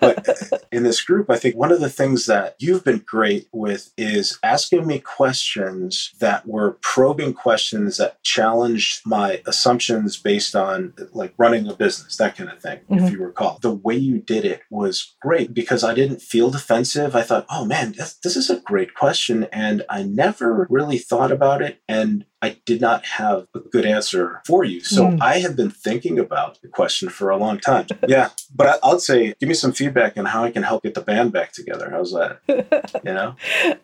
but 0.00 0.66
in 0.72 0.82
this 0.84 1.02
group, 1.02 1.30
I 1.30 1.36
think 1.36 1.56
one 1.56 1.72
of 1.72 1.80
the 1.80 1.88
things 1.90 2.26
that 2.26 2.54
you've 2.58 2.84
been 2.84 3.02
great 3.06 3.48
with 3.52 3.92
is 3.96 4.38
asking 4.42 4.86
me 4.86 4.98
questions 5.00 6.12
that 6.20 6.46
were 6.46 6.78
probing 6.82 7.34
questions 7.34 7.96
that 7.96 8.22
challenged 8.22 9.00
my 9.06 9.42
assumptions 9.46 10.16
based 10.16 10.54
on 10.54 10.94
like 11.12 11.34
running 11.38 11.66
a 11.68 11.74
business, 11.74 12.16
that 12.16 12.36
kind 12.36 12.50
of 12.50 12.60
thing, 12.60 12.80
if 12.88 13.02
Mhm. 13.02 13.12
you 13.12 13.24
recall. 13.24 13.58
The 13.60 13.72
way 13.72 13.96
you 13.96 14.19
did 14.26 14.44
it 14.44 14.62
was 14.70 15.16
great 15.20 15.54
because 15.54 15.84
I 15.84 15.94
didn't 15.94 16.22
feel 16.22 16.50
defensive. 16.50 17.14
I 17.14 17.22
thought, 17.22 17.46
oh 17.50 17.64
man, 17.64 17.92
this, 17.92 18.14
this 18.22 18.36
is 18.36 18.50
a 18.50 18.60
great 18.60 18.94
question. 18.94 19.44
And 19.52 19.82
I 19.88 20.02
never 20.02 20.66
really 20.70 20.98
thought 20.98 21.32
about 21.32 21.62
it. 21.62 21.80
And 21.88 22.24
I 22.42 22.56
did 22.64 22.80
not 22.80 23.04
have 23.04 23.46
a 23.54 23.58
good 23.60 23.84
answer 23.84 24.40
for 24.46 24.64
you. 24.64 24.80
So 24.80 25.08
Mm. 25.08 25.18
I 25.20 25.38
have 25.40 25.56
been 25.56 25.70
thinking 25.70 26.18
about 26.18 26.60
the 26.62 26.68
question 26.68 27.08
for 27.10 27.30
a 27.30 27.36
long 27.36 27.58
time. 27.60 27.86
Yeah. 28.08 28.30
But 28.54 28.66
I, 28.66 28.74
I'll 28.82 28.98
say, 28.98 29.34
give 29.40 29.48
me 29.48 29.54
some 29.54 29.72
feedback 29.72 30.16
on 30.16 30.24
how 30.24 30.44
I 30.44 30.50
can 30.50 30.62
help 30.62 30.82
get 30.82 30.94
the 30.94 31.00
band 31.02 31.32
back 31.32 31.52
together. 31.52 31.90
How's 31.90 32.12
that? 32.12 32.40
You 33.04 33.14
know? 33.14 33.34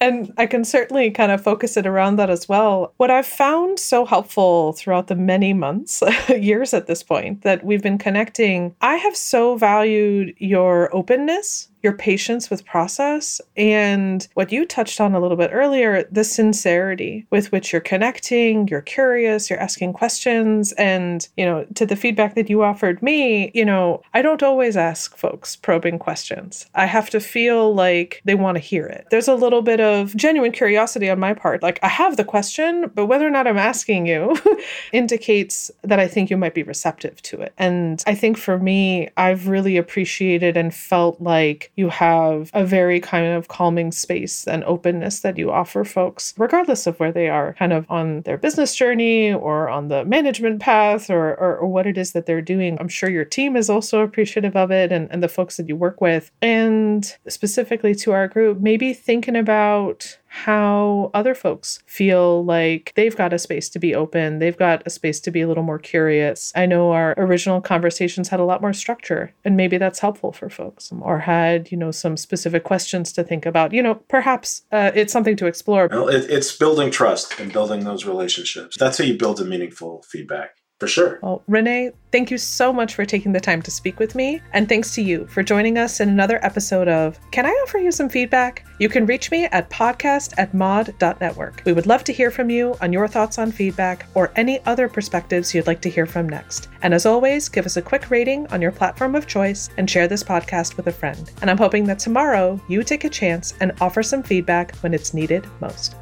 and 0.01 0.33
I 0.37 0.47
can 0.47 0.65
certainly 0.65 1.11
kind 1.11 1.33
of 1.33 1.43
focus 1.43 1.77
it 1.77 1.87
around 1.87 2.17
that 2.17 2.29
as 2.31 2.49
well. 2.49 2.93
What 2.99 3.11
I've 3.11 3.27
found 3.27 3.79
so 3.79 4.05
helpful 4.05 4.73
throughout 4.73 5.07
the 5.09 5.15
many 5.15 5.53
months, 5.53 6.03
years 6.29 6.75
at 6.75 6.87
this 6.87 7.03
point, 7.03 7.43
that 7.43 7.65
we've 7.65 7.83
been 7.83 7.99
connecting, 7.99 8.75
I 8.81 8.97
have 8.97 9.17
so 9.17 9.57
valued 9.57 10.35
your 10.39 10.95
openness. 10.95 11.69
Your 11.87 11.93
patience 11.93 12.51
with 12.51 12.65
process 12.65 13.41
and 13.57 14.27
what 14.35 14.51
you 14.51 14.67
touched 14.67 15.01
on 15.01 15.15
a 15.15 15.21
little 15.21 15.37
bit 15.37 15.51
earlier, 15.53 16.03
the 16.11 16.25
sincerity 16.25 17.29
with 17.31 17.53
which 17.53 17.73
you're 17.73 17.81
connecting, 17.81 18.67
you're 18.67 18.81
curious, 18.81 19.49
you're 19.49 19.61
asking 19.61 19.93
questions. 19.93 20.73
And, 20.73 21.29
you 21.37 21.45
know, 21.45 21.65
to 21.77 21.87
the 21.87 21.95
feedback 21.95 22.35
that 22.35 22.51
you 22.51 22.65
offered 22.65 23.01
me, 23.05 23.53
you 23.55 23.65
know, 23.65 24.03
I 24.15 24.21
don't 24.21 24.43
always 24.43 24.77
ask 24.77 25.17
folks 25.17 25.55
probing 25.55 26.01
questions. 26.01 26.67
I 26.75 26.87
have 26.87 27.09
to 27.11 27.21
feel 27.21 27.73
like 27.73 28.21
they 28.25 28.35
want 28.35 28.57
to 28.57 28.61
hear 28.61 28.85
it. 28.87 29.07
There's 29.13 29.29
a 29.29 29.37
little 29.37 29.63
bit 29.63 29.79
of 29.79 30.17
genuine 30.17 30.51
curiosity 30.51 31.09
on 31.09 31.21
my 31.21 31.35
part. 31.35 31.63
Like, 31.63 31.79
I 31.85 31.89
have 31.89 32.17
the 32.17 32.25
question, 32.25 32.91
but 32.97 33.07
whether 33.07 33.29
or 33.29 33.31
not 33.31 33.47
I'm 33.47 33.59
asking 33.59 34.07
you 34.07 34.35
indicates 34.93 35.71
that 35.83 36.01
I 36.01 36.09
think 36.09 36.31
you 36.31 36.37
might 36.37 36.55
be 36.55 36.65
receptive 36.65 37.23
to 37.23 37.41
it. 37.43 37.55
And 37.59 38.03
I 38.09 38.17
think 38.17 38.39
for 38.39 38.59
me, 38.59 39.09
I've 39.17 39.47
really 39.47 39.77
appreciated 39.77 40.57
and 40.57 40.75
felt 40.75 41.21
like 41.21 41.71
you 41.77 41.91
have 41.91 42.51
a 42.55 42.65
very 42.65 43.01
kind 43.01 43.27
of 43.27 43.49
calming 43.49 43.93
space 43.93 44.47
and 44.47 44.65
openness 44.65 45.21
that 45.21 45.37
you 45.37 45.53
offer 45.53 45.85
folks, 45.85 46.35
regardless 46.39 46.87
of 46.87 46.99
where 46.99 47.13
they 47.13 47.29
are, 47.29 47.53
kind 47.55 47.73
of 47.73 47.87
on 47.91 48.23
their 48.23 48.39
business 48.39 48.75
journey 48.75 49.33
or 49.33 49.69
on 49.69 49.89
the 49.89 50.05
management 50.07 50.61
path 50.61 51.11
or, 51.11 51.35
or, 51.35 51.59
or 51.59 51.67
what 51.69 51.87
it 51.87 51.99
is 51.99 52.13
that 52.13 52.25
they're 52.25 52.41
doing. 52.41 52.79
I'm 52.81 52.89
sure 52.89 53.11
your 53.11 53.27
team 53.27 53.57
is 53.57 53.69
also 53.69 54.01
appreciative 54.01 54.57
of 54.57 54.71
it 54.71 54.91
and, 54.91 55.09
and 55.11 55.23
the 55.23 55.29
folks 55.29 55.59
that 55.59 55.69
you 55.69 55.77
work 55.77 56.01
with. 56.01 56.31
And 56.41 57.15
specifically 57.29 57.95
to 57.97 58.13
our 58.13 58.27
group, 58.27 58.59
maybe 58.61 58.95
thinking 58.95 59.37
about 59.37 60.19
how 60.37 61.11
other 61.15 61.35
folks 61.35 61.83
feel 61.87 62.45
like 62.45 62.93
they've 62.95 63.17
got 63.17 63.33
a 63.33 63.39
space 63.39 63.71
to 63.71 63.79
be 63.79 63.95
open, 63.95 64.39
they've 64.39 64.57
got 64.59 64.83
a 64.85 64.91
space 64.91 65.19
to 65.21 65.31
be 65.31 65.41
a 65.41 65.49
little 65.49 65.63
more 65.63 65.79
curious. 65.79 66.53
I 66.55 66.67
know 66.67 66.93
our 66.93 67.15
original 67.17 67.63
conversations 67.63 68.29
had 68.29 68.39
a 68.39 68.45
lot 68.45 68.61
more 68.61 68.75
structure, 68.75 69.33
and 69.47 69.57
maybe 69.57 69.79
that's 69.79 69.99
helpful 69.99 70.33
for 70.33 70.51
folks, 70.51 70.93
or 71.01 71.21
had, 71.21 71.73
you 71.73 71.79
know, 71.79 71.91
some 71.91 72.19
specific 72.19 72.65
questions 72.65 73.15
to 73.15 73.25
think 73.25 73.47
about. 73.47 73.73
You 73.73 73.83
know, 73.83 73.95
perhaps 73.95 74.63
uh, 74.73 74.91
it's 74.95 75.13
something 75.13 75.37
to 75.37 75.47
explore. 75.47 75.89
Well, 75.91 76.09
it, 76.09 76.31
it's 76.31 76.55
building 76.55 76.91
trust 76.91 77.41
and 77.41 77.51
building 77.51 77.85
those 77.85 78.05
relationships. 78.05 78.77
That's 78.79 78.99
how 78.99 79.05
you 79.05 79.17
build 79.17 79.41
a 79.41 79.45
meaningful 79.45 80.05
feedback, 80.07 80.57
for 80.79 80.87
sure. 80.87 81.19
Well, 81.23 81.43
Rene, 81.47 81.93
thank 82.13 82.31
you 82.31 82.37
so 82.37 82.73
much 82.73 82.95
for 82.95 83.07
taking 83.07 83.33
the 83.33 83.41
time 83.41 83.63
to 83.63 83.71
speak 83.71 83.99
with 83.99 84.15
me. 84.15 84.43
And 84.53 84.69
thanks 84.69 84.95
to 84.95 85.03
you 85.03 85.27
for 85.27 85.43
joining 85.43 85.79
us 85.79 86.01
in 86.01 86.09
another 86.09 86.39
episode 86.45 86.89
of 86.89 87.19
Can 87.31 87.47
I 87.47 87.51
Offer 87.51 87.79
You 87.79 87.91
Some 87.91 88.11
Feedback? 88.11 88.67
You 88.79 88.91
can 88.91 89.07
reach 89.07 89.31
me 89.31 89.45
at 89.47 89.71
podcast 89.71 90.35
at 90.37 90.53
mod.network. 90.53 91.63
We 91.65 91.73
would 91.73 91.87
love 91.87 92.05
to 92.05 92.13
hear 92.13 92.31
from 92.31 92.51
you 92.51 92.77
on 92.83 92.93
your 92.93 93.09
thoughts 93.09 93.39
on 93.39 93.53
feedback 93.53 94.07
or 94.15 94.33
any 94.37 94.61
other 94.67 94.89
perspectives 94.89 95.55
you'd 95.55 95.67
like 95.67 95.81
to 95.81 95.91
hear 95.91 96.05
from 96.05 96.29
next. 96.29 96.69
And 96.83 96.93
as 96.93 97.07
always, 97.07 97.49
give 97.49 97.65
us 97.65 97.79
a 97.79 97.83
quick 97.83 98.11
rating 98.11 98.47
on 98.49 98.61
your 98.61 98.73
platform 98.73 99.15
of 99.15 99.27
choice 99.27 99.71
and 99.79 99.89
share 99.89 100.09
this 100.09 100.23
podcast 100.23 100.77
with 100.77 100.89
a 100.89 100.93
friend. 100.93 101.31
And 101.41 101.51
I'm 101.51 101.59
hoping 101.59 101.85
that 101.85 101.99
tomorrow 101.99 102.61
you 102.69 102.83
take 102.83 103.05
a 103.05 103.11
chance 103.11 103.55
and 103.61 103.73
offer 103.81 104.03
some 104.03 104.23
feedback 104.23 104.77
when 104.77 104.93
it's 104.93 105.15
needed 105.15 105.47
most. 105.61 105.97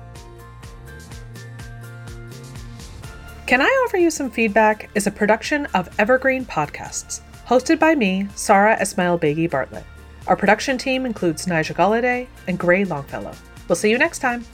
Can 3.54 3.62
I 3.62 3.84
Offer 3.87 3.99
You 3.99 4.11
Some 4.11 4.32
Feedback 4.32 4.90
is 4.96 5.06
a 5.06 5.12
production 5.12 5.66
of 5.75 5.88
Evergreen 6.00 6.44
Podcasts, 6.44 7.20
hosted 7.46 7.78
by 7.78 7.94
me, 7.94 8.26
Sara 8.34 8.76
Esmail 8.78 9.16
Begi 9.16 9.49
Bartlett. 9.49 9.84
Our 10.26 10.34
production 10.34 10.76
team 10.76 11.06
includes 11.06 11.46
Nigel 11.46 11.76
Galladay 11.76 12.26
and 12.49 12.58
Gray 12.58 12.84
Longfellow. 12.84 13.32
We'll 13.68 13.76
see 13.76 13.90
you 13.90 13.96
next 13.96 14.18
time. 14.18 14.44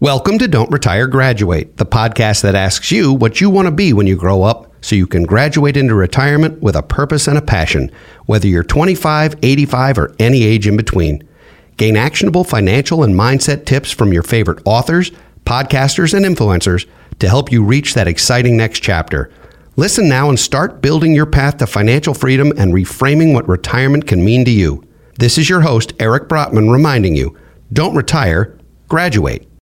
Welcome 0.00 0.36
to 0.40 0.48
Don't 0.48 0.72
Retire 0.72 1.06
Graduate, 1.06 1.76
the 1.76 1.86
podcast 1.86 2.42
that 2.42 2.56
asks 2.56 2.90
you 2.90 3.12
what 3.12 3.40
you 3.40 3.50
want 3.50 3.66
to 3.66 3.72
be 3.72 3.92
when 3.92 4.08
you 4.08 4.16
grow 4.16 4.42
up 4.42 4.74
so 4.84 4.96
you 4.96 5.06
can 5.06 5.22
graduate 5.22 5.76
into 5.76 5.94
retirement 5.94 6.60
with 6.60 6.74
a 6.74 6.82
purpose 6.82 7.28
and 7.28 7.38
a 7.38 7.42
passion, 7.42 7.88
whether 8.26 8.48
you're 8.48 8.64
25, 8.64 9.36
85, 9.40 9.98
or 9.98 10.12
any 10.18 10.42
age 10.42 10.66
in 10.66 10.76
between. 10.76 11.22
Gain 11.82 11.96
actionable 11.96 12.44
financial 12.44 13.02
and 13.02 13.12
mindset 13.12 13.64
tips 13.64 13.90
from 13.90 14.12
your 14.12 14.22
favorite 14.22 14.60
authors, 14.64 15.10
podcasters, 15.44 16.14
and 16.14 16.24
influencers 16.24 16.88
to 17.18 17.28
help 17.28 17.50
you 17.50 17.64
reach 17.64 17.94
that 17.94 18.06
exciting 18.06 18.56
next 18.56 18.78
chapter. 18.84 19.32
Listen 19.74 20.08
now 20.08 20.28
and 20.28 20.38
start 20.38 20.80
building 20.80 21.12
your 21.12 21.26
path 21.26 21.56
to 21.56 21.66
financial 21.66 22.14
freedom 22.14 22.52
and 22.56 22.72
reframing 22.72 23.34
what 23.34 23.48
retirement 23.48 24.06
can 24.06 24.24
mean 24.24 24.44
to 24.44 24.52
you. 24.52 24.86
This 25.18 25.36
is 25.36 25.50
your 25.50 25.62
host, 25.62 25.92
Eric 25.98 26.28
Brotman, 26.28 26.70
reminding 26.70 27.16
you 27.16 27.36
don't 27.72 27.96
retire, 27.96 28.56
graduate. 28.86 29.48